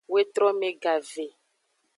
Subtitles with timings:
[0.13, 1.29] Wetrome gave.